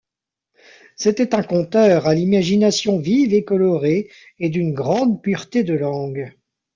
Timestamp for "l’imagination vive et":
2.15-3.43